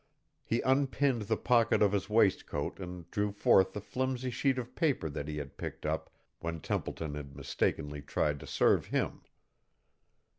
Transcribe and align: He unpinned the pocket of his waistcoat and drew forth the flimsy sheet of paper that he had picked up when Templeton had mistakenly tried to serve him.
He 0.43 0.61
unpinned 0.61 1.21
the 1.29 1.37
pocket 1.37 1.83
of 1.83 1.91
his 1.91 2.09
waistcoat 2.09 2.79
and 2.79 3.07
drew 3.11 3.31
forth 3.31 3.73
the 3.73 3.79
flimsy 3.81 4.31
sheet 4.31 4.57
of 4.57 4.73
paper 4.73 5.11
that 5.11 5.27
he 5.27 5.37
had 5.37 5.57
picked 5.57 5.85
up 5.85 6.09
when 6.39 6.59
Templeton 6.59 7.13
had 7.13 7.35
mistakenly 7.37 8.01
tried 8.01 8.39
to 8.39 8.47
serve 8.47 8.87
him. 8.87 9.21